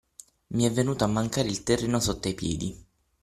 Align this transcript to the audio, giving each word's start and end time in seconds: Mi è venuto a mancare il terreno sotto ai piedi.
Mi 0.55 0.63
è 0.65 0.71
venuto 0.71 1.03
a 1.03 1.07
mancare 1.07 1.47
il 1.47 1.61
terreno 1.61 1.99
sotto 1.99 2.27
ai 2.27 2.33
piedi. 2.33 2.85